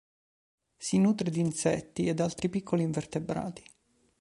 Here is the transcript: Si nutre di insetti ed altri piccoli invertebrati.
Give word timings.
Si 0.77 0.97
nutre 0.97 1.29
di 1.29 1.39
insetti 1.41 2.07
ed 2.07 2.19
altri 2.21 2.49
piccoli 2.49 2.81
invertebrati. 2.81 3.63